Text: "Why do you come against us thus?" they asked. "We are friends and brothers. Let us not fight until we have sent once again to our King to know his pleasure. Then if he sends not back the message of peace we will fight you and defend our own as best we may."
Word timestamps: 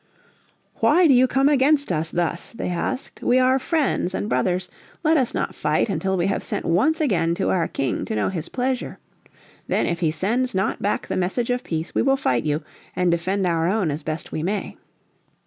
"Why 0.77 1.05
do 1.05 1.13
you 1.13 1.27
come 1.27 1.47
against 1.47 1.91
us 1.91 2.09
thus?" 2.09 2.53
they 2.53 2.69
asked. 2.69 3.21
"We 3.21 3.37
are 3.37 3.59
friends 3.59 4.15
and 4.15 4.27
brothers. 4.27 4.67
Let 5.03 5.15
us 5.15 5.35
not 5.35 5.53
fight 5.53 5.89
until 5.89 6.17
we 6.17 6.25
have 6.25 6.43
sent 6.43 6.65
once 6.65 6.99
again 6.99 7.35
to 7.35 7.51
our 7.51 7.67
King 7.67 8.03
to 8.05 8.15
know 8.15 8.29
his 8.29 8.49
pleasure. 8.49 8.97
Then 9.67 9.85
if 9.85 9.99
he 9.99 10.09
sends 10.09 10.55
not 10.55 10.81
back 10.81 11.05
the 11.05 11.15
message 11.17 11.51
of 11.51 11.63
peace 11.63 11.93
we 11.93 12.01
will 12.01 12.17
fight 12.17 12.45
you 12.45 12.63
and 12.95 13.11
defend 13.11 13.45
our 13.45 13.67
own 13.67 13.91
as 13.91 14.01
best 14.01 14.31
we 14.31 14.41
may." 14.41 14.75